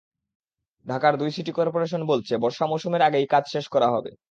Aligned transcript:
ঢাকার 0.85 1.13
দুই 1.17 1.31
city 1.31 1.51
corporation 1.51 2.01
বলছে, 2.05 2.33
বর্ষা 2.37 2.65
মৌসুমের 2.67 3.01
আগেই 3.01 3.27
কাজ 3.27 3.43
শেষ 3.47 3.65
করা 3.67 3.87
হবে। 3.87 4.11